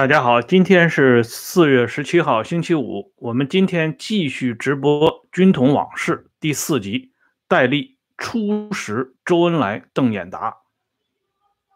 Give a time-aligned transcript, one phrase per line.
[0.00, 3.12] 大家好，今天是四月十七号，星期五。
[3.16, 7.12] 我们今天继续直播《军统往事》第四集，
[7.46, 10.56] 戴笠初识周恩来、邓演达。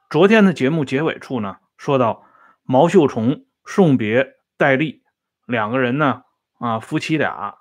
[0.08, 2.24] 昨天的节目结尾处呢，说到
[2.62, 5.02] 毛秀崇送别戴笠，
[5.44, 6.22] 两个人呢，
[6.58, 7.58] 啊，夫妻俩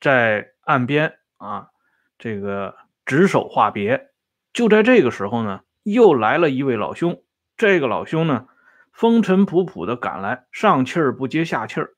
[0.00, 1.70] 在岸边啊，
[2.16, 4.10] 这个执手话别。
[4.52, 7.24] 就在这个时候呢，又来了一位老兄。
[7.56, 8.46] 这个老兄呢。
[8.92, 11.94] 风尘仆仆的赶来，上气儿不接下气儿，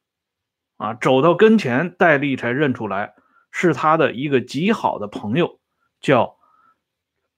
[0.77, 3.15] 啊，走到跟前，戴笠才认出来
[3.51, 5.59] 是他的一个极好的朋友，
[6.01, 6.37] 叫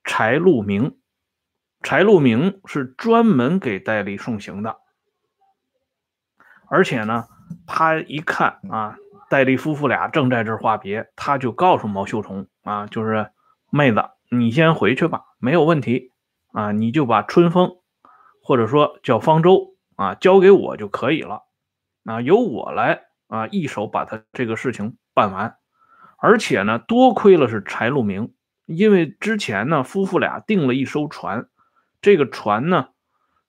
[0.03, 0.97] 柴路明。
[1.81, 4.77] 柴路明是专门给戴笠送行的，
[6.67, 7.27] 而且呢，
[7.67, 8.97] 他一看啊，
[9.29, 13.29] 戴笠夫妇俩正在这话别，他就告诉毛秀虫啊，就是
[13.69, 16.11] 妹子，你先回去吧，没有问题
[16.53, 17.77] 啊，你就把春风。
[18.45, 21.41] 或者说叫方舟啊，交给我就可以了，
[22.03, 25.57] 啊，由我来啊，一手把他这个事情办完。
[26.17, 28.35] 而且呢，多亏了是柴路明，
[28.65, 31.49] 因为之前呢，夫妇俩订了一艘船，
[32.01, 32.89] 这个船呢，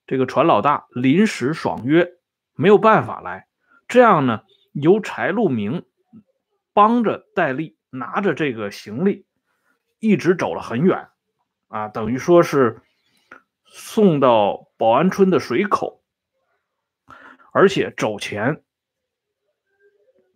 [0.07, 2.13] 这个船老大临时爽约，
[2.55, 3.45] 没有办法来。
[3.87, 4.41] 这样呢，
[4.73, 5.85] 由柴路明
[6.73, 9.27] 帮着戴笠拿着这个行李，
[9.99, 11.09] 一直走了很远，
[11.67, 12.81] 啊，等于说是。
[13.69, 16.01] 送到保安村的水口，
[17.51, 18.63] 而且走前，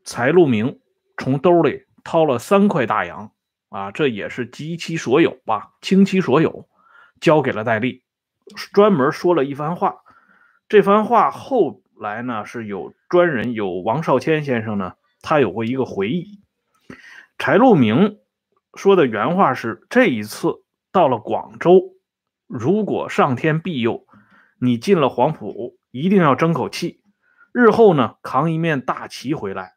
[0.03, 0.79] 柴路明
[1.17, 3.31] 从兜里掏了三块大洋，
[3.69, 6.67] 啊，这也是及其所有吧，倾其所有，
[7.19, 8.03] 交给了戴笠，
[8.73, 9.97] 专门说了一番话。
[10.67, 16.39] 这番话后来呢，是有专人，有王少谦先生呢，他有过一个回忆。
[17.37, 18.19] 柴路明
[18.75, 21.90] 说的原话是：这一次到了广州。
[22.51, 24.05] 如果上天庇佑，
[24.59, 27.01] 你进了黄埔，一定要争口气。
[27.53, 29.75] 日后呢，扛一面大旗回来，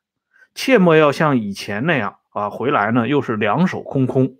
[0.56, 4.34] 切莫要像以前那样啊，回来呢又是两手空空。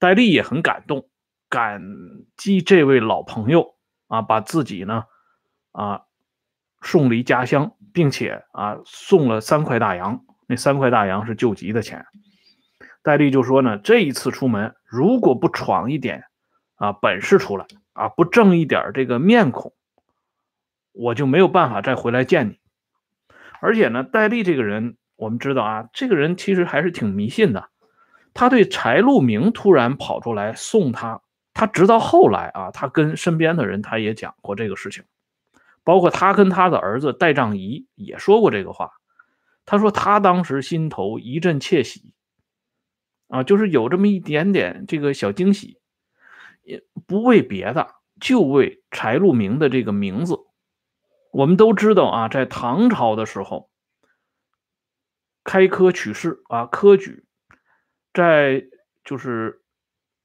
[0.00, 1.08] 戴笠也很感动，
[1.48, 1.80] 感
[2.36, 3.76] 激这位老朋友
[4.08, 5.04] 啊，把自己呢
[5.70, 6.02] 啊
[6.82, 10.24] 送离家乡，并且啊送了三块大洋。
[10.48, 12.04] 那三块大洋是救急的钱。
[13.04, 16.24] 戴笠就说呢，这一次出门，如果不闯一点。
[16.76, 19.72] 啊，本事出来啊，不挣一点这个面孔，
[20.92, 22.58] 我就没有办法再回来见你。
[23.60, 27.70] 而且呢，戴笠这个人，我们知道啊，这个人其实还是挺迷信的。
[28.34, 31.22] 他对柴路明突然跑出来送他，
[31.54, 35.04] 他直到后来啊，他跟身边的人他也讲过这个事情，
[35.84, 38.90] 包括他跟他的儿子戴仗仪也说过这个话。
[39.64, 42.12] 他说他当时心头一阵窃喜，
[43.28, 45.78] 啊，就是有这么一点点这个小惊喜。
[46.64, 50.38] 也不为别的，就为柴禄明的这个名字。
[51.30, 53.70] 我们都知道啊，在唐朝的时候，
[55.42, 57.26] 开科取士啊，科举，
[58.12, 58.64] 在
[59.04, 59.62] 就是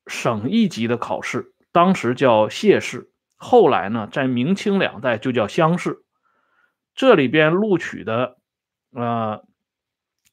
[0.05, 6.03] 省一级的考试，当时叫谢试，后来呢，在明清两代就叫乡试。
[6.93, 8.37] 这里边录取的
[8.91, 9.43] 呃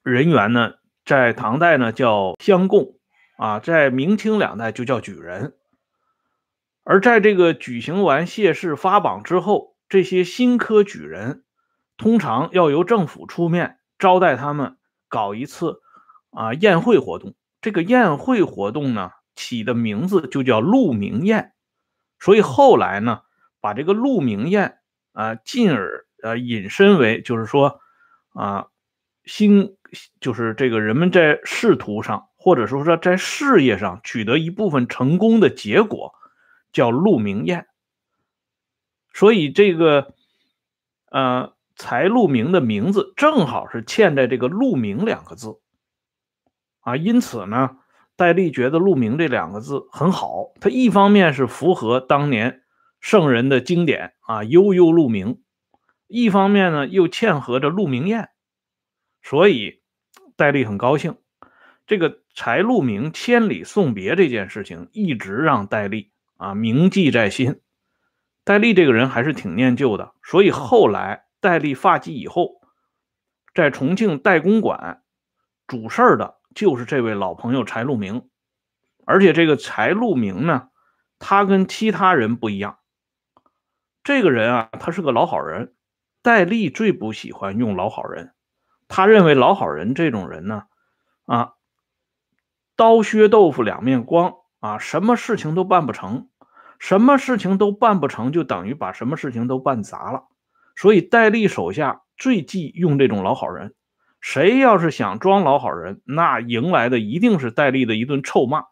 [0.02, 0.74] 人员呢，
[1.04, 2.98] 在唐代呢叫乡贡
[3.38, 5.54] 啊，在明清两代就叫举人。
[6.88, 11.42] 而在这个举行完谢氏发榜之后，这些新科举人
[11.96, 14.76] 通常要由政府出面招待他们，
[15.08, 15.80] 搞一次
[16.30, 17.34] 啊宴会活动。
[17.60, 21.54] 这个宴会活动呢，起的名字就叫鹿鸣宴。
[22.20, 23.22] 所以后来呢，
[23.60, 24.78] 把这个鹿鸣宴
[25.12, 27.80] 啊，进而呃引申为，就是说
[28.32, 28.66] 啊，
[29.24, 29.74] 新
[30.20, 36.14] 就是这个人们在仕途上，或者说说在事业上取得一部分成功的结果。
[36.76, 37.66] 叫鹿鸣宴，
[39.14, 40.14] 所以这个
[41.10, 45.58] 呃财路明的名字正好是嵌在这个鹿鸣两个字
[46.80, 47.78] 啊，因此呢，
[48.14, 52.62] 戴笠觉得鹿鸣这两个字很好，它一方面是符合当年
[53.00, 55.40] 圣人的经典啊，悠悠鹿鸣，
[56.06, 58.28] 一方面呢又嵌合着鹿鸣宴，
[59.22, 59.80] 所以
[60.36, 61.16] 戴笠很高兴。
[61.86, 66.12] 这个柴路明千里送别这件事情，一直让戴笠。
[66.36, 67.60] 啊，铭记在心。
[68.44, 72.60] 戴笠这个人还是挺念旧的，所以后来戴笠发迹以后，
[73.54, 75.02] 在重庆代公馆
[75.66, 78.28] 主事儿的就是这位老朋友柴路明。
[79.04, 80.68] 而且这个柴路明呢，
[81.18, 82.78] 他跟其他人不一样。
[84.04, 85.74] 这个人啊，他是个老好人。
[86.22, 88.34] 戴笠最不喜欢用老好人，
[88.88, 90.64] 他认为老好人这种人呢，
[91.24, 91.52] 啊，
[92.74, 94.34] 刀削豆腐两面光。
[94.66, 96.26] 啊，什么事情都办不成，
[96.80, 100.24] 什么事情都办不成，就等于把什么事情都办砸了。
[100.74, 103.74] 所以戴笠手下最忌用这种老好人。
[104.20, 108.64] 谁要是想装老好人，那迎来的一定是戴笠的一顿臭骂。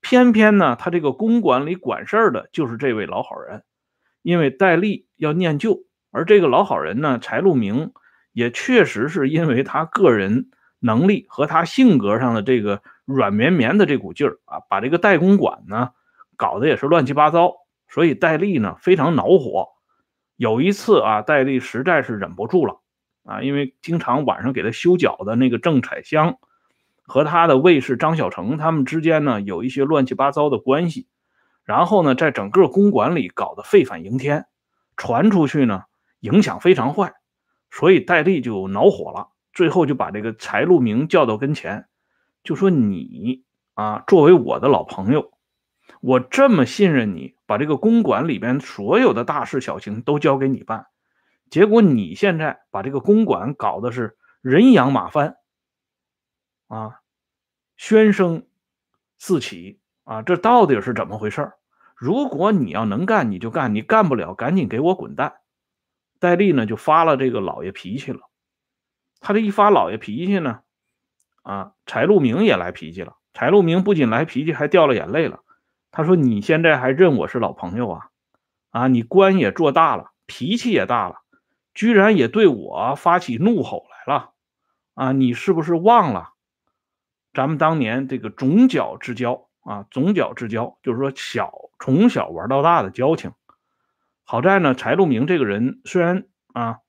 [0.00, 3.64] 偏偏呢，他这个公馆里管事儿的就是这位老好人，
[4.22, 5.80] 因为戴笠要念旧，
[6.12, 7.90] 而这个老好人呢，柴路明
[8.32, 15.90] 也确实是因为他个人能力和他性格上的这个软绵绵的这股劲儿啊，把这个代公馆呢
[16.36, 17.54] 搞得也是乱七八糟，
[17.88, 19.68] 所以戴笠呢非常恼火。
[20.36, 22.82] 有一次啊，戴笠实在是忍不住了。
[23.24, 26.36] 啊，因为经常晚上给他修脚的那个郑彩香，
[27.06, 31.08] 和他的卫士张小成他们之间呢有一些乱七八糟的关系，
[31.64, 34.46] 然后呢，在整个公馆里搞得沸反盈天，
[34.96, 35.82] 传出去呢
[36.20, 37.14] 影响非常坏，
[37.70, 41.86] 所以戴笠就恼火了，最后就把这个柴路明叫到跟前，
[42.42, 43.44] 就说你
[43.74, 45.32] 啊，作为我的老朋友，
[46.00, 50.86] 我这么信任你，把这个公馆里边所有的大事小情都交给你办。
[51.50, 55.36] 结果你现在把这个公馆搞的是人仰马翻，
[56.66, 57.00] 啊，
[57.78, 58.46] 喧声
[59.18, 61.52] 四起啊，这到底是怎么回事
[61.96, 65.34] 如果你要能干，你就干；你干不了，赶紧给我滚蛋！
[66.20, 68.20] 戴笠呢就发了这个老爷脾气了。
[69.20, 70.60] 他这一发老爷脾气呢，
[71.48, 73.16] 啊，柴路明也来脾气了。
[73.32, 75.40] 柴路明不仅来脾气，还掉了眼泪了。
[75.90, 78.10] 他说：“你现在还认我是老朋友啊？
[78.68, 81.22] 啊，你官也做大了，脾气也大了。”
[81.72, 84.32] 居然也对我发起怒吼来了，
[84.94, 85.12] 啊！
[85.12, 86.32] 你是不是忘了
[87.32, 89.86] 咱们当年这个总角之交啊？
[89.90, 93.32] 总角之交就是说小从小玩到大的交情。
[94.24, 96.80] 好在呢，柴路明这个人虽然啊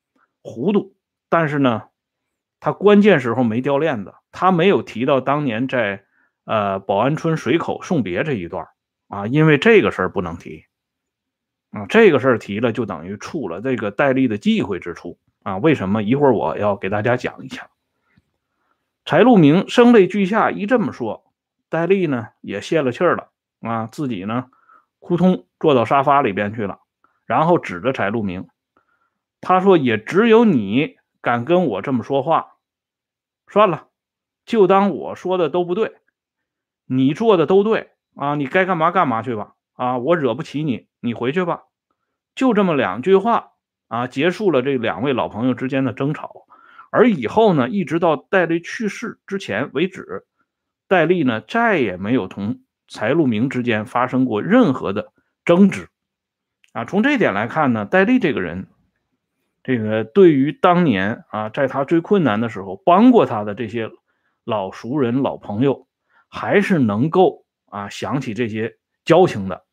[0.41, 0.95] 糊涂，
[1.29, 1.83] 但是呢，
[2.59, 6.03] 他关键时候没掉链子，他没有提到当年在
[6.45, 8.67] 呃保安村水口送别这一段
[9.07, 10.65] 啊，因为这个事儿不能提。
[11.71, 15.57] 啊，这个事儿提了，就等于触了这个戴笠的忌讳之处啊！
[15.57, 16.01] 为什么？
[16.01, 17.69] 一会儿我要给大家讲一下。
[19.05, 21.31] 柴路明声泪俱下一这么说，
[21.69, 23.29] 戴笠呢也泄了气儿了
[23.61, 24.47] 啊，自己呢
[24.99, 26.79] 扑通坐到沙发里边去了，
[27.27, 28.47] 然后指着柴路明，
[29.39, 32.57] 他说：“也只有你敢跟我这么说话，
[33.47, 33.87] 算了，
[34.45, 35.97] 就当我说的都不对，
[36.85, 41.61] 你做的都对啊，你该干嘛干嘛去吧。”啊，我惹不起你，你回去吧。
[42.35, 43.53] 就这么两句话
[43.87, 46.45] 啊，结束了这两位老朋友之间的争吵。
[46.91, 50.25] 而以后呢，一直到戴笠去世之前为止，
[50.89, 55.13] 戴笠呢再也没有同柴路明之间发生过任何的
[55.45, 55.87] 争执。
[56.73, 58.67] 啊，从这点来看呢，戴笠这个人，
[59.63, 63.89] 这个对于当年啊，在他最困难的时候帮过他的这些
[64.43, 65.87] 老熟人、老朋友，
[66.27, 69.65] 还是能够啊想起这些交情的。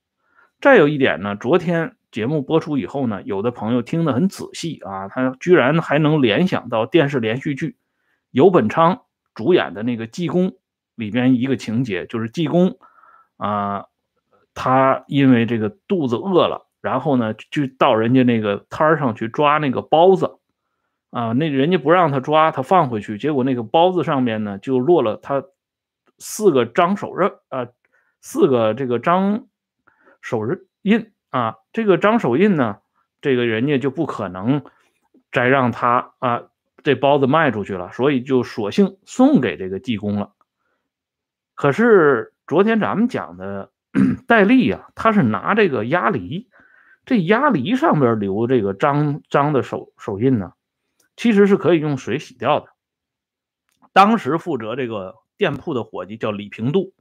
[0.60, 7.76] 再有一点呢，昨天节目播出以后呢，有的朋友听得很仔细啊，他居然还能联想到电视连续剧
[8.30, 9.02] 游本昌
[9.34, 10.52] 主演的那个济公
[10.94, 12.78] 里边一个情节，就是济公
[13.36, 13.84] 啊，
[14.54, 20.38] 他因为这个肚子饿了，然后呢就到人家那个摊上去抓那个包子
[21.10, 25.44] 啊，那人家不让他抓，他放回去，结果那个包子上面呢就落了他
[26.18, 27.68] 四个张手印啊，
[28.20, 29.46] 四个这个张。
[30.22, 30.40] 手
[30.82, 32.78] 印啊，这个张手印呢，
[33.20, 34.64] 这个人家就不可能
[35.30, 36.42] 再让他啊
[36.82, 40.32] 这包子卖出去了，所以就索性送给这个济公了。
[41.54, 43.70] 可是昨天咱们讲的
[44.26, 46.48] 戴笠啊，他是拿这个鸭梨，
[47.06, 50.52] 这鸭梨上边留这个张张的手手印呢，
[51.16, 52.66] 其实是可以用水洗掉的。
[53.92, 56.92] 当时负责这个店铺的伙计叫李平度。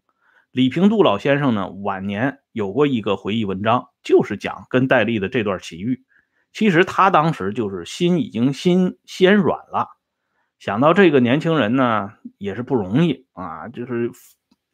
[0.52, 6.06] 李平度老先生呢，晚年有过一个回忆文章，就是讲跟戴笠的这段奇遇。
[6.54, 9.90] 其实他当时就是心已经心先软了，
[10.60, 14.12] 想到这个年轻人呢也是不容易啊，就是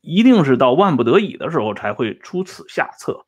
[0.01, 3.25] 一定是到万不得已的时候才会出此下策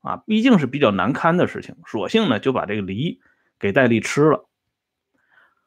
[0.00, 3.20] 啊，毕竟是比较难堪的事情，索性呢就把这个梨
[3.58, 4.48] 给戴笠吃了。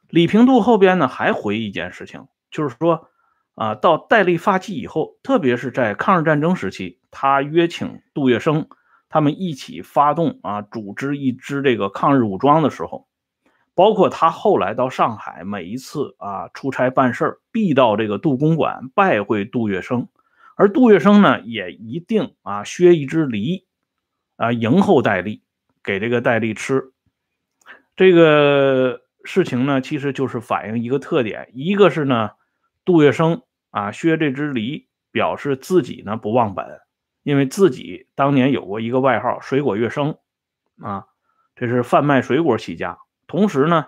[0.10, 3.08] 李平度后边呢还回忆一件事情，就是说。
[3.54, 8.66] 啊，到戴笠发迹以后，特别是在抗日战争时期，他约请杜月笙
[9.10, 13.08] 他们一起发动啊，组织一支这个抗日武装的时候，
[13.76, 20.08] 包括他后来到上海，每一次啊出差办事儿必到这个杜公馆拜会杜月笙，
[20.56, 23.66] 而杜月笙呢，也一定啊削一只梨
[24.42, 25.42] 啊迎候戴笠，
[25.84, 26.94] 给这个戴笠吃。
[27.96, 32.32] 这个事情呢，其实就是反映一个特点，一个是呢，
[32.84, 33.44] 杜月笙。
[33.70, 36.82] 啊，削这只梨，表示自己呢不忘本，
[37.24, 40.18] 因为自己当年有过一个外号“水果月生”，
[40.84, 41.06] 啊，
[41.56, 42.98] 这是贩卖水果起家。
[43.28, 43.86] 同时呢，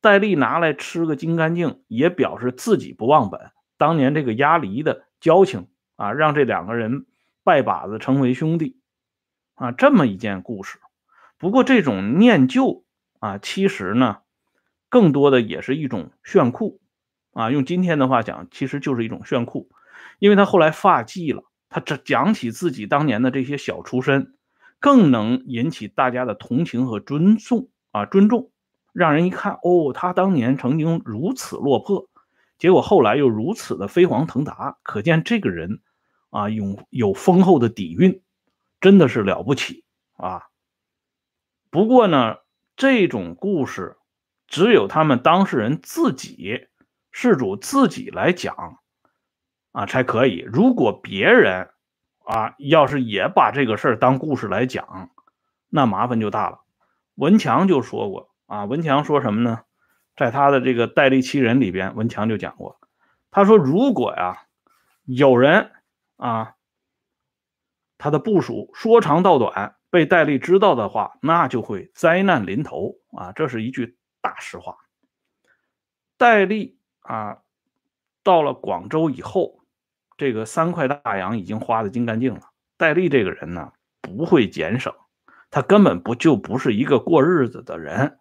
[0.00, 3.50] 戴笠拿来吃个精干净，也表示自己不忘本。
[3.76, 7.04] 当年这个押梨的交情啊，让这两个人
[7.42, 8.78] 拜把子成为兄弟
[9.54, 10.78] 啊，这么一件故事。
[11.38, 12.84] 不过这种念旧
[13.18, 14.18] 啊，其实呢，
[14.88, 16.80] 更多的也是一种炫酷
[17.32, 17.50] 啊。
[17.50, 19.70] 用今天的话讲，其实就是一种炫酷，
[20.18, 24.34] 因为他后来发迹了，他这讲起自己当年的这些小出身，
[24.80, 28.50] 更能引起大家的同情和尊重啊，尊重。
[28.92, 32.08] 让人一看，哦，他当年曾经如此落魄，
[32.58, 35.80] 结果后来又如此的飞黄腾达，可见这个人
[36.30, 38.20] 啊，有有丰厚的底蕴，
[38.84, 39.82] 真的是了不起
[40.18, 40.42] 啊。
[41.70, 42.36] 不过呢，
[42.76, 43.96] 这种故事
[44.46, 46.68] 只有他们当事人自己
[47.10, 48.78] 事主自己来讲
[49.72, 50.46] 啊才可以。
[50.52, 51.70] 如果别人
[52.26, 55.08] 啊要是也把这个事儿当故事来讲，
[55.70, 56.60] 那麻烦就大了。
[57.14, 58.34] 文强就说过。
[58.44, 59.62] 啊，文强说什么呢？
[60.14, 62.78] 在他的这个戴笠七人里边，文强就讲过，
[63.30, 64.42] 他说如果呀
[65.04, 65.72] 有人
[66.18, 66.53] 啊
[68.04, 74.76] 他的部署说长道短被戴笠知道的话，那就会灾难临头啊，这是一句大实话。
[76.18, 77.38] 戴笠啊
[78.22, 79.60] 到了广州以后，
[80.18, 82.42] 这个三块大洋已经花的精干净了。
[82.76, 84.92] 戴笠这个人呢不会俭省，
[85.50, 88.18] 他根本不就不是一个过日子的人。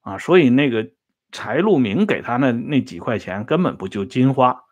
[0.00, 0.90] 啊，所以那个
[1.32, 4.64] 柴路明给他那那几块钱根本不就金花。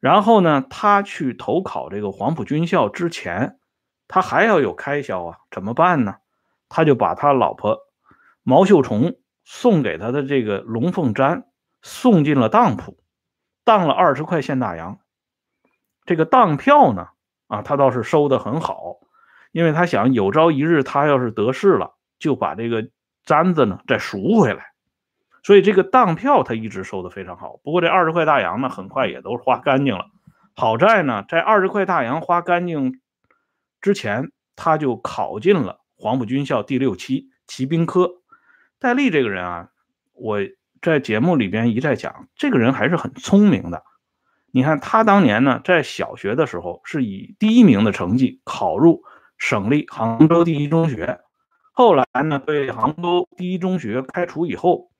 [0.00, 3.59] 然后呢，他去投考这个黄埔军校之前，
[4.10, 6.16] 他还要有开销啊，怎么办呢？
[6.68, 7.78] 他就把他老婆
[8.42, 9.14] 毛秀虫
[9.44, 11.44] 送给他的这个龙凤毡
[11.80, 12.98] 送进了当铺，
[13.64, 14.98] 当了二十块现大洋。
[16.04, 17.08] 这个当票呢，
[17.46, 18.96] 啊，他倒是收的很好，
[19.52, 22.90] 因为他想有朝一日他要是得势了，就把这个。
[23.26, 24.72] 簪子呢，再赎回来，
[25.42, 27.58] 所以这个当票他一直收的非常好。
[27.62, 30.06] 不过这二十块大洋呢，很快也都花干净了。
[30.56, 32.98] 好在呢，在二十块大洋花干净
[33.80, 38.22] 之前，他就考进了黄埔军校第六期骑兵科。
[38.78, 39.68] 戴笠这个人啊，
[40.12, 40.38] 我
[40.82, 43.82] 在节目里边一再讲，这个人还是很聪明的。
[44.52, 49.02] 你看他当年呢，在小学的时候是以第一名的成绩考入
[49.38, 51.20] 省立杭州第一中学。
[51.72, 54.90] 后来呢，被杭州第一中学开除以后，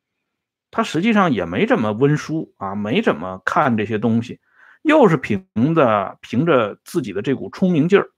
[0.71, 4.41] 他实际上也没怎么温书啊，没怎么看这些东西，
[4.83, 5.45] 又是凭
[5.75, 8.09] 着凭着自己的这股聪明劲儿，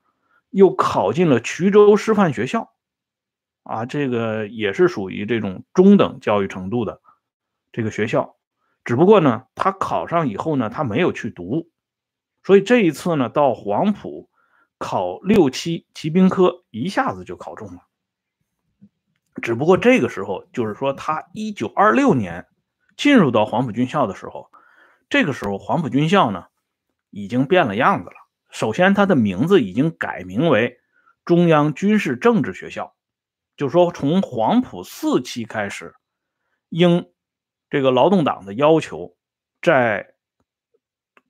[0.53, 2.73] 又考进了衢州师范学校，
[3.63, 7.01] 啊，这个也是属于这种中等教育程度的
[7.73, 8.37] 这个学校，
[8.85, 11.71] 只不过呢，他考上以后呢，他没有去读，
[12.43, 14.29] 所以这一次呢，到黄埔
[14.77, 17.81] 考六期骑兵科，一下子就考中了。
[19.41, 22.47] 只不过这个时候，就是说他一九二六年
[22.99, 24.51] 进入到黄埔军校的时候，
[25.09, 26.45] 这个时候黄埔军校呢
[27.09, 28.17] 已经变了样子了。
[28.53, 30.79] 首先，它的名字已经改名为
[31.25, 32.95] 中央军事政治学校，
[33.57, 35.95] 就说从黄埔四期开始，
[36.69, 37.11] 应
[37.71, 39.17] 这个劳动党的要求，
[39.63, 40.15] 在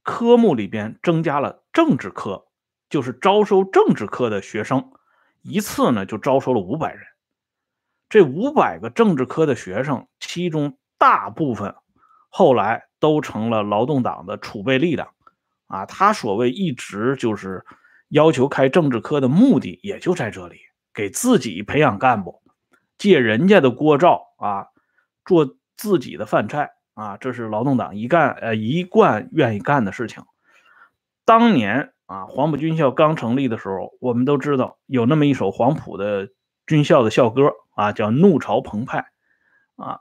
[0.02, 2.48] 科目里边增加了政治科，
[2.90, 4.90] 就是招收政治科的学生，
[5.42, 7.06] 一次呢就招收了五百人。
[8.08, 11.76] 这五百个政治科的学生，其中大部分
[12.28, 15.14] 后来都成了劳动党的储备力量
[15.72, 15.86] 啊！
[15.86, 17.64] 他所谓一直就是
[18.08, 20.58] 要求开政治科的目的，也就在这里，
[20.92, 22.42] 给自己培养干部，
[22.98, 24.66] 借人家的锅灶啊，
[25.24, 27.16] 做自己的饭菜啊！
[27.16, 30.22] 这是劳动党一干呃一贯愿意干的事情。
[31.24, 36.28] 当年啊，黄埔军校刚成立的时候，我们都知道有那么一首黄埔的
[36.66, 37.50] 军校的校歌。
[37.74, 39.06] 啊，叫怒潮澎湃，
[39.76, 40.00] 啊，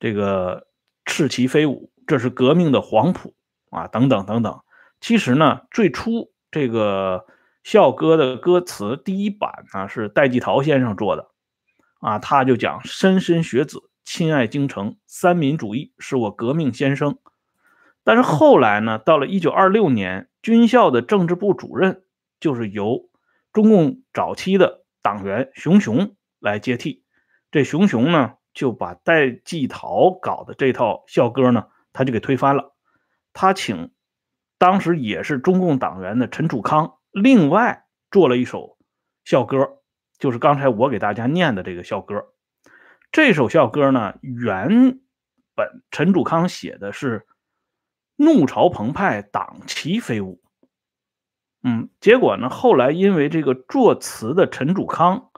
[0.00, 0.66] 这个
[1.04, 3.34] 赤旗飞舞，这是革命的黄埔
[3.68, 4.58] 啊，等等等等。
[5.02, 7.26] 其实呢，最初这个
[7.64, 11.28] 校歌的歌词第一版呢是戴季陶先生做的，
[11.98, 17.18] 啊，他就讲莘莘学子亲爱京城，三民主义是我革命先生。
[18.04, 22.04] 但是后来呢，到了一九二六年，军校的政治部主任
[22.38, 23.10] 就是由
[23.52, 27.02] 中共早期的党员熊雄来接替。
[27.50, 32.76] 这熊熊呢，就把戴季陶搞的这套校歌呢，他就给推翻了。
[33.32, 33.90] 他请
[34.62, 38.78] 当时也是中共党员的陈楚康，另外做了一首
[39.24, 39.80] 校歌，
[40.20, 42.26] 就是刚才我给大家念的这个校歌。
[43.10, 45.00] 这首校歌呢，原
[45.56, 47.26] 本陈楚康写的是
[48.14, 50.40] “怒潮澎湃，党旗飞舞”。
[51.64, 55.28] 嗯，结果呢，后来因为这个作词的陈楚康。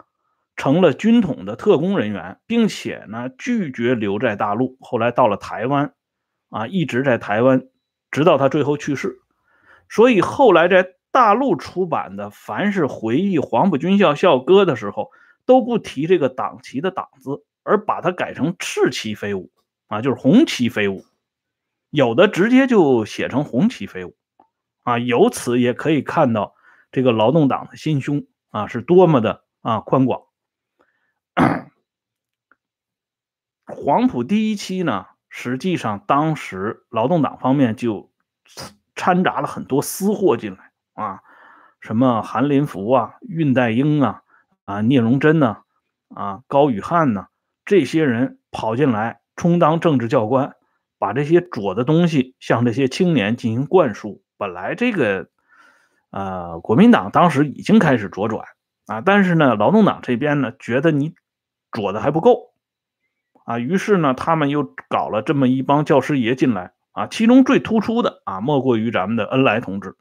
[0.55, 5.95] 成了军统的特工人员，并且呢拒绝留在大陆，后来到了台湾，
[6.51, 7.65] 啊，一直在台湾，
[8.15, 9.21] 直到他最后去世。
[9.89, 15.11] 所以后来在大陆出版的凡是回忆黄埔军校校歌的时候，
[15.45, 19.51] 都不提这个党旗的党字，而把它改成赤旗飞舞，
[19.89, 21.05] 啊，就是红旗飞舞。
[21.91, 24.17] 有的直接就写成红旗飞舞，
[24.85, 26.55] 啊，由此也可以看到
[26.91, 30.23] 这个劳动党的心胸啊是多么的啊宽广。
[33.67, 35.07] 黄埔第一期呢，
[35.37, 38.09] 实际上当时劳动党方面就
[38.95, 41.19] 掺杂了很多私货进来啊，
[41.81, 44.23] 什么韩林福啊、恽代英啊、
[44.65, 45.63] 啊聂荣臻呐、
[46.15, 47.27] 啊高宇汉呐，
[47.65, 50.55] 这些人跑进来充当政治教官。
[50.97, 54.23] 把这些左的东西向这些青年进行灌输。
[54.39, 55.29] 本来这个，
[56.11, 58.47] 呃，国民党当时已经开始左转
[58.87, 61.15] 啊，但是呢，劳动党这边呢觉得你
[61.73, 62.54] 左的还不够
[63.45, 69.97] 啊，于是呢，他们又搞了这么一帮教师爷进来啊，其中最突出的啊，莫过于咱们的恩来同志，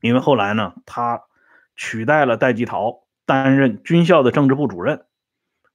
[0.00, 1.22] 因为后来呢，他
[1.74, 5.06] 取代了戴季陶担任军校的政治部主任，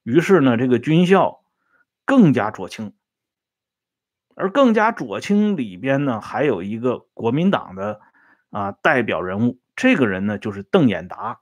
[0.02, 1.40] 于是呢，这个军校
[2.04, 2.92] 更加左倾。
[4.40, 8.00] 而更加左倾里边呢，还有一个国民党的
[8.50, 11.40] 啊代表人物，这个人呢就是邓演达。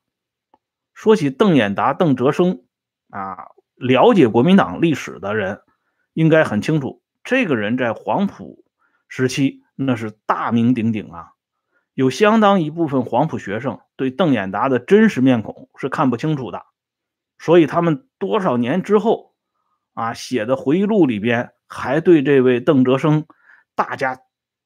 [0.94, 2.62] 说起邓演达、邓泽生
[3.10, 5.60] 啊，了解国民党历史的人
[6.12, 8.64] 应该很清楚，这个人在黄埔
[9.08, 11.30] 时期那是大名鼎鼎啊。
[11.94, 16.62] 有相当一部分黄埔学生对邓演达的真实面孔是看不清楚的，
[17.38, 19.34] 所以他们多少年之后
[19.94, 21.52] 啊写的回忆录里边。
[21.68, 23.26] 还对这位邓哲生
[23.74, 24.20] 大加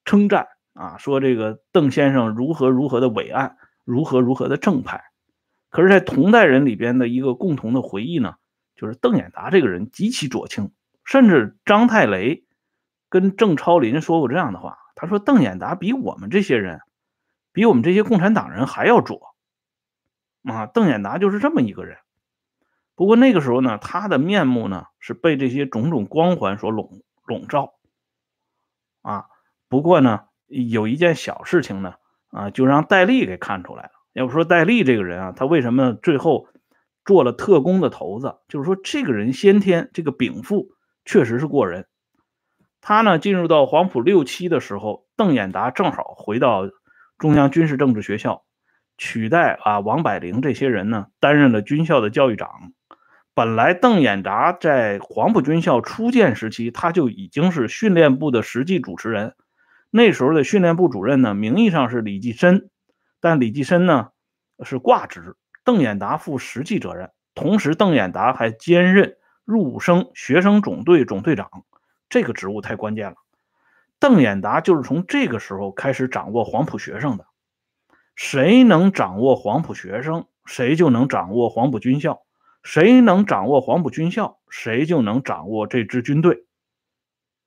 [0.05, 5.02] 称赞啊，说这个邓先生如何如何的伟岸，如何如何的正派。
[5.71, 8.35] 可是，在同代人里边的一个共同的回忆呢，
[8.81, 10.73] 就是邓演达这个人极其左倾，
[11.05, 12.47] 甚至张太雷
[13.11, 16.81] 跟郑超林说过这样的话，他说邓演达比我们这些人，
[17.53, 19.35] 比我们这些共产党人还要左
[20.45, 21.99] 啊，邓演达就是这么一个人。
[22.95, 27.75] 不过那个时候呢，他的面目呢是被这些种种光环所笼笼罩，
[29.03, 29.27] 啊，
[29.69, 31.97] 不过呢有一件小事情呢，
[32.31, 33.90] 啊，就让戴笠给看出来了。
[34.14, 36.49] 要不说戴笠这个人啊，他为什么最后
[37.11, 38.37] 做了特工的头子？
[38.46, 40.68] 就是说这个人先天这个禀赋
[41.05, 41.88] 确实是过人。
[42.81, 46.70] 他呢进入到黄埔六期的时候，邓演达正好回到
[47.18, 48.44] 中央军事政治学校，
[48.96, 52.49] 取代啊王柏龄这些人呢，担任了军校的教育长。
[53.35, 59.35] 本来邓演达在黄埔军校初建时期，他就已经是训练部的实际主持人。
[59.90, 62.70] 那时候的训练部主任呢，名义上是李济深，
[63.20, 64.11] 但李济深呢
[64.62, 65.35] 是挂职，
[65.70, 67.12] 邓演达负实际责任。
[67.33, 71.48] 同时，邓演达还兼任入伍生学生总队总队长，
[72.09, 73.14] 这个职务太关键了。
[74.00, 77.24] 邓演达就是从这个时候开始掌握黄埔学生的。
[78.16, 82.22] 谁能掌握黄埔学生，谁就能掌握黄埔军校。
[82.64, 86.46] 谁能掌握黄埔军校，谁就能掌握这支军队。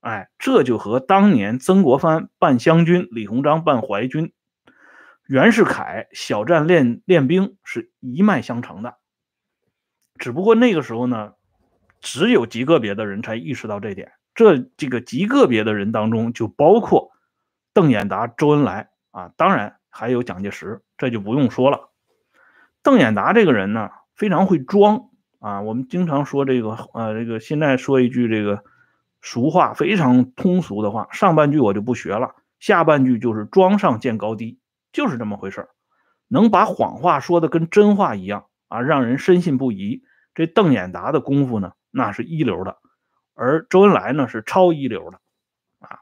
[0.00, 4.32] 哎，这就和当年曾国藩办湘军，李鸿章办淮军，
[5.26, 8.96] 袁世凯小站练练兵是一脉相承的。
[10.18, 11.32] 只不过那个时候呢，
[12.00, 14.12] 只有极个别的人才意识到这点。
[14.34, 17.12] 这这个极个别的人当中，就包括
[17.72, 21.90] 邓演达、周恩来啊，当然还有蒋介石，这就不用说了。
[22.82, 23.90] 邓演达这个人呢？
[24.14, 25.10] 非常会装
[25.40, 25.60] 啊！
[25.62, 28.62] 我们经常说这个，呃，这个现在说一句这个
[29.22, 34.60] 俗话，非常通俗的话，上半句我就不学了，下半句就是装上见高低，
[34.94, 35.68] 就是这么回事
[36.28, 40.02] 能把谎话说的跟真话一样啊，让人深信不疑。
[40.34, 42.78] 这邓演达的功夫呢，那是一流的，
[43.34, 45.18] 而周恩来呢是超一流的
[45.78, 46.00] 啊。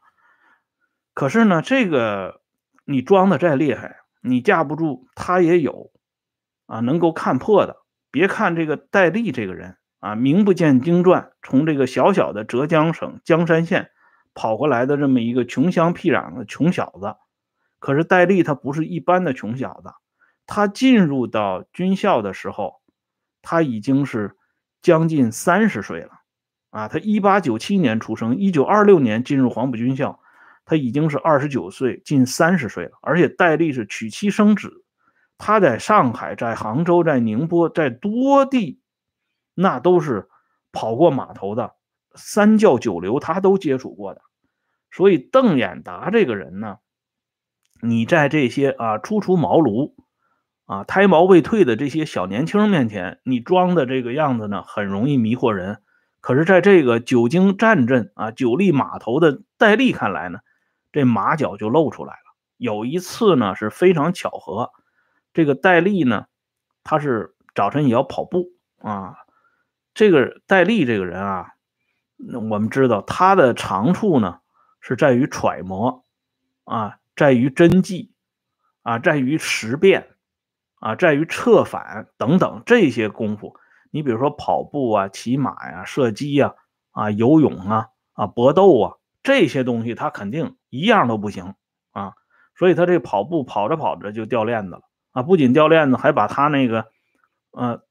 [1.13, 2.41] 可是呢，这个
[2.85, 5.91] 你装的再厉害，你架不住他也有
[6.67, 7.77] 啊，能够看破的。
[8.11, 13.91] 别看这个戴笠这个人啊，名不见经传，从这个小小的浙江省江山县
[14.35, 17.17] 跑过来的这么一个穷乡僻壤的穷小子，
[17.83, 19.93] 可是戴笠他不是一般的穷小子，
[20.47, 22.81] 他进入到军校的时候，
[23.43, 24.37] 他已经是
[24.81, 26.13] 将近三十岁了
[26.71, 26.87] 啊！
[26.87, 30.21] 他一八九七年出生，一九二六年进入黄埔军校，
[30.65, 34.85] 他已经是二十九岁，近三十岁了，而且戴笠是娶妻生子。
[35.37, 38.81] 他在上海，在杭州，在宁波，在多地，
[39.55, 40.29] 那都是
[40.71, 41.75] 跑过码头的
[42.15, 44.23] 三教九流，他都接触过的。
[44.93, 46.77] 所以邓演达这个人呢，
[47.85, 49.95] 你在这些啊初出茅庐
[50.67, 55.83] 啊，胎毛未退的这些小年轻面前，你装的这个样子呢，很容易迷惑人。
[56.21, 60.39] 可是，在这个久经战阵啊、久立码头的戴笠看来呢，
[60.93, 62.37] 这马脚就露出来了。
[62.57, 64.71] 有一次呢，是非常巧合，
[65.35, 66.27] 这个戴笠呢，
[66.85, 69.17] 他是早晨也要跑步啊。
[69.95, 71.49] 这个戴笠这个人啊，
[72.35, 74.39] 我们知道他的长处呢，
[74.81, 76.05] 是在于揣摩
[76.63, 78.13] 啊，在于真迹
[78.83, 80.09] 啊，在于识变。
[80.81, 83.55] 啊，在于策反等等这些功夫，
[83.93, 86.55] 你比如说跑步啊、骑马呀、射击呀、
[86.91, 91.55] 啊游泳啊、啊搏斗啊这些东西，他肯定一样都不行
[91.93, 92.15] 啊。
[92.57, 94.83] 所以他这跑步跑着跑着就掉链子了
[95.13, 95.23] 啊！
[95.23, 96.87] 不仅掉链子，还把他那个
[97.53, 97.83] 呃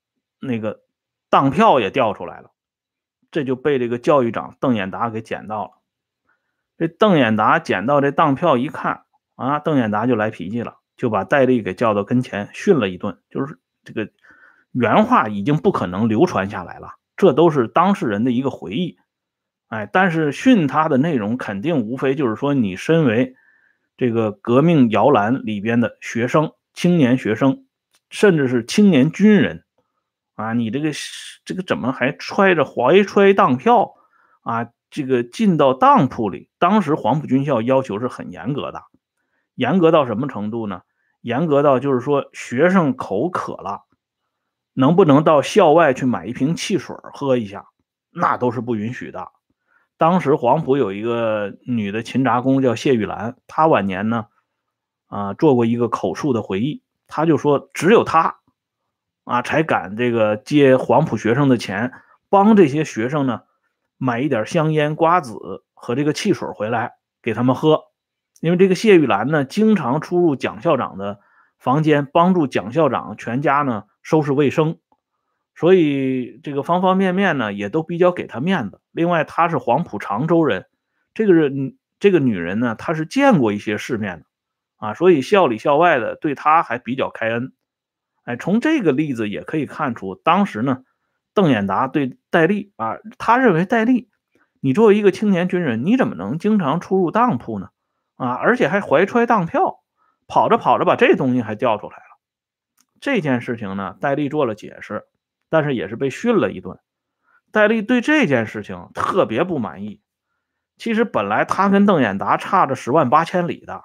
[0.42, 0.82] 那个
[1.30, 2.52] 当票也掉出来了，
[3.32, 5.72] 这就被这个教育长邓演达给捡到了。
[6.78, 9.06] 这邓演达捡到这当票一看
[9.42, 10.78] 啊，邓演达就来脾气了。
[10.98, 14.08] 就把戴笠给叫到跟前训了一顿，就是这个
[14.72, 18.98] 原话已经不可能流传下来了，这都是当事人的一个回忆。
[19.70, 23.36] 哎，但是训他的内容肯定无非就是说，你身为
[23.98, 27.66] 这个革命摇篮里边的学生、青年学生，
[28.12, 29.64] 甚至是青年军人
[30.36, 30.92] 啊，你这个
[31.46, 33.96] 这个怎么还揣着怀揣当票
[34.44, 34.68] 啊？
[34.92, 38.84] 这个进到当铺里，当时黄埔军校要求是很严格的，
[39.56, 40.82] 严格到什么程度呢？
[41.22, 43.82] 严格到就是说，学生口渴了，
[44.74, 47.66] 能不能到校外去买一瓶汽水喝一下？
[48.10, 49.32] 那都是不允许的。
[49.98, 54.26] 当时黄埔有一个女的勤杂工叫谢玉兰，她晚年呢，
[55.06, 58.38] 啊，做过一个口述的回忆，她就说，只有她，
[59.24, 61.94] 啊，才敢这个借黄埔学生的钱，
[62.30, 63.42] 帮这些学生呢
[63.98, 67.91] 买一点香烟、瓜子和这个汽水回来给他们喝。
[68.42, 71.20] 因为这个谢玉兰呢，经常出入蒋校长的
[71.60, 74.80] 房间，帮助蒋校长全家呢收拾卫生，
[75.56, 78.82] 所以这个方方面面呢也都比较给他面子。
[78.92, 80.66] 另外，她是黄埔常州人，
[81.14, 84.26] 这个人这个女人呢，她是见过一些世面的
[84.78, 87.54] 啊，所以校里校外的对她还比较开恩。
[88.24, 90.84] 哎，从这个例子也可以看出，当时呢，
[91.36, 94.10] 邓演达对戴笠啊，他认为戴笠，
[94.60, 97.70] 你作为一个青年军人，你怎么能经常出入当铺呢？
[98.22, 99.80] 啊，而且还怀揣当票，
[100.28, 102.20] 跑着跑着把这东西还掉出来了。
[103.00, 105.08] 这件事情呢，戴笠做了解释，
[105.50, 106.78] 但是也是被训了一顿。
[107.52, 110.02] 戴笠对这件事情特别不满意。
[110.78, 113.82] 其实本来他跟邓演达差着十万八千里的，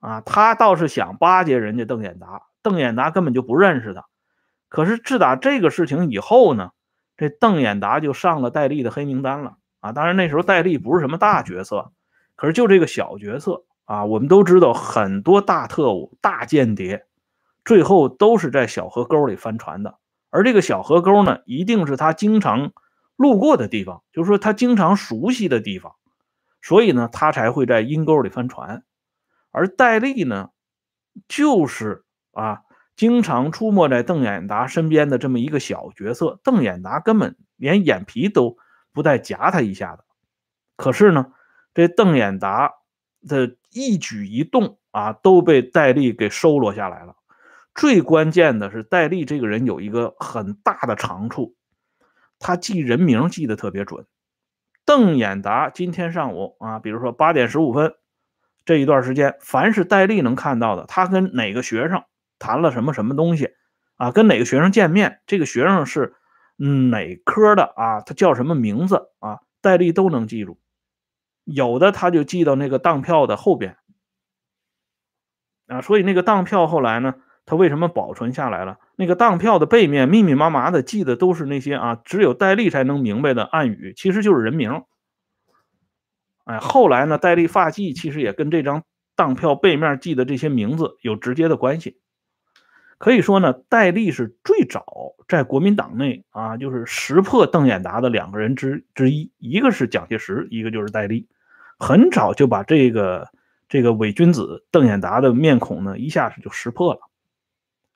[0.00, 4.06] 啊，他倒是想巴结人家邓演达，邓演达根本就不认识他。
[4.68, 6.70] 可是自打这个事情以后呢，
[7.16, 9.54] 这邓演达就上了戴笠的黑名单了。
[9.78, 11.92] 啊，当然那时候戴笠不是什么大角色。
[12.36, 17.06] 可是就这个小角色啊，我们都知道很多大特务、大间谍，
[17.64, 19.98] 最后都是在小河沟里翻船的。
[20.28, 22.72] 而这个小河沟呢，一定是他经常
[23.16, 25.94] 路过的地方，就是说他经常熟悉的地方，
[26.60, 28.84] 所以呢，他才会在阴沟里翻船。
[29.50, 30.50] 而戴笠呢，
[31.26, 32.62] 就是啊，
[32.96, 38.58] 经常出没在邓演达身边的这么一个小角色，邓演达根本连眼皮都
[38.92, 40.04] 不带夹他一下的。
[40.76, 41.32] 可是呢？
[41.76, 42.72] 这邓演达
[43.28, 47.16] 的一举一动啊，都被戴笠给收罗下来了。
[47.74, 51.54] 最关键的是，戴笠这个人有一个很大的长处，
[52.38, 54.06] 他记人名记得特别准。
[54.86, 57.92] 邓演达今天上午啊，比如说八点十五分
[58.64, 62.02] 这一段时间，凡是戴笠能看到的，他跟哪个学生
[62.38, 63.50] 谈了什么什么东西
[63.96, 66.14] 啊，跟哪个学生见面，这个学生是
[66.56, 70.58] 哪科的啊，他叫什么名字啊，戴笠都能记住。
[71.46, 73.78] 有的他就记到那个当票的后边
[75.68, 78.78] 啊，所以那个当票后来呢，他为什么保存下来了？
[78.96, 84.82] 那个当票的背面密密麻麻的记的都是那些啊，只有戴笠才能明白的暗语，其实就是人名。
[86.44, 92.00] 哎，后来呢，戴笠发迹其实也跟这张当票背面记的这些名字有直接的关系。
[92.98, 101.28] 可以说呢，戴笠是最早在国民党内啊，就是识破邓演达的两个人之之一，一个是蒋介石，一个就是戴笠。
[101.78, 103.28] 很早就把这个
[103.68, 107.00] 这个伪君子邓演达的面孔呢，一下子就识破了。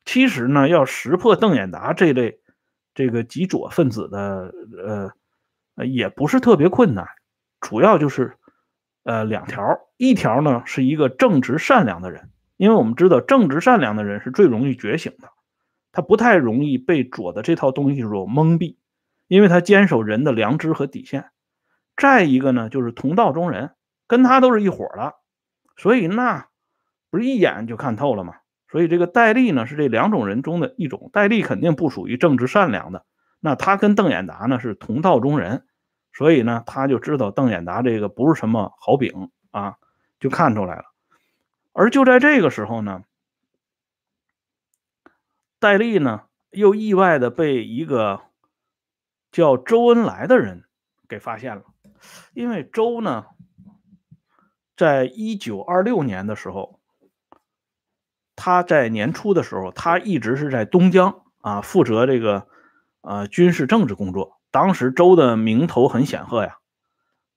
[0.04, 2.40] 其实呢，要识破邓演达这类
[2.94, 4.52] 这个极左分子的，
[5.76, 7.06] 呃，也不是特别困难，
[7.60, 8.36] 主要就是
[9.04, 15.28] 呃两条，一条呢是一个正直善良的人，因为我们知道正直善良的人是最容易觉醒的，
[15.92, 18.76] 他不太容易被左的这套东西所蒙蔽，
[19.28, 21.29] 因为他坚守人的良知和底线。
[22.00, 23.74] 再一个呢，就是同道中人，
[24.06, 25.14] 跟他都是一伙的，
[25.76, 26.48] 所以那
[27.10, 28.36] 不是一眼就看透了吗？
[28.68, 31.10] 所以这个戴笠呢是这两种人中的一种。
[31.12, 33.04] 戴笠肯定不属于正直善良的，
[33.40, 35.66] 那他跟邓演达呢是同道中人，
[36.12, 39.76] 所以呢他就知道邓演达这个不是什么好饼啊，
[40.20, 40.84] 就看出来了。
[41.72, 43.02] 而就在这个时候呢，
[45.58, 48.22] 戴笠呢又意外的被一个
[49.30, 50.64] 叫周恩来的人
[51.08, 51.64] 给发现了，
[52.34, 53.26] 因为周呢。
[54.76, 56.80] 在一九二六年的时候，
[58.34, 62.46] 他在年初的时候，他一直是在东江啊，负责这个
[63.02, 64.40] 呃军事政治工作。
[64.50, 66.56] 当时周的名头很显赫呀，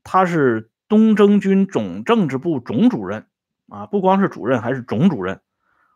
[0.06, 3.28] 他是东征军总政治部总主任
[3.68, 5.42] 啊，不光是主任，还是总主任，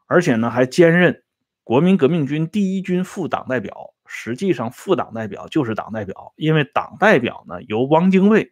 [0.07, 1.23] 而且呢还兼任
[1.63, 3.93] 国民革命军第一军副党代表。
[4.05, 8.51] 实际上，副党代表就是党代表，因为党代表呢由汪精卫。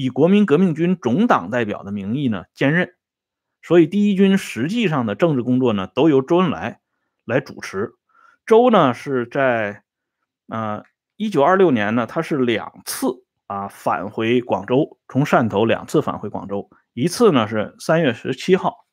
[0.00, 2.94] 以国民革命军总党代表的名义呢兼任，
[3.62, 6.78] 所以第一军实际上的政治工作呢都由周恩来
[7.24, 7.94] 来主持。
[8.46, 9.82] 周呢是在
[10.46, 10.84] 呃
[11.16, 18.86] 一九二六年呢，他是两次啊返回广州，从汕头两次返回广州，一次呢是三月十七号，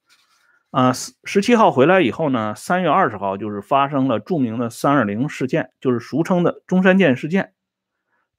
[0.72, 7.54] 啊十七号回来以后呢，三月二十号就是发生了著名的三二零事件，就是俗称的中山舰事件，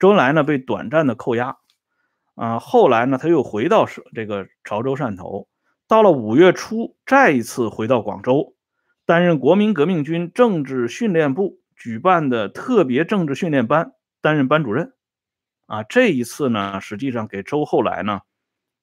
[0.01, 1.59] 周恩来呢被短暂的扣押。
[2.37, 5.49] 啊，后来呢，他又回到是这个潮州汕头，
[5.89, 8.55] 到了五月初，再一次回到广州，
[9.07, 14.93] 担任国民革命军政治训练部举办的特别政治训练班担任班主任。
[15.65, 18.21] 啊，这一次呢，实际上给周后来呢，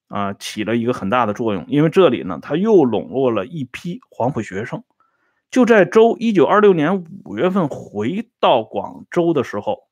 [0.07, 4.83] 啊，起了一个很大的作用，因为这里呢，他又笼络了一批黄埔学生。
[5.51, 9.83] 就在周一九二六年五月份回到广州的时候。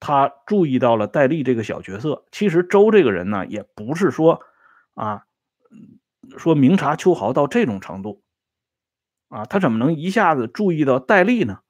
[0.00, 2.26] 他注意到了戴笠这个小角色。
[2.30, 4.40] 其实周这个人呢，也不是说
[4.94, 5.24] 啊，
[6.36, 8.22] 说明察秋毫到这种程度
[9.28, 9.44] 啊。
[9.44, 11.60] 他怎么能一下子注意到戴笠呢？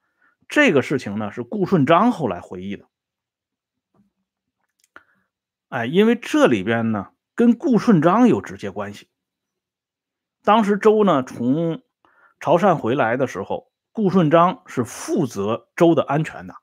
[0.48, 2.87] 这个事情呢，是顾顺章后来回忆的。
[5.68, 9.08] 哎，因为这里边呢，跟顾顺章有直接关系。
[10.42, 11.82] 当时周呢从
[12.40, 16.54] 潮汕回来的时候，顾顺章是负责周的安全的。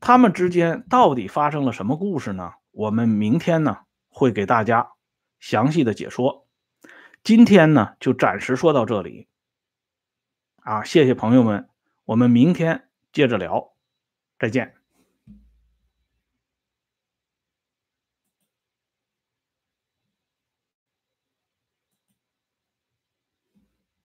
[0.00, 2.52] 他们之间到底发生了什么故事呢？
[2.70, 4.92] 我们明天呢会给大家
[5.40, 6.46] 详细的解说。
[7.24, 9.28] 今天呢就暂时说到这里。
[10.62, 11.68] 啊，谢谢朋友们，
[12.04, 13.72] 我们明天接着聊，
[14.38, 14.77] 再见。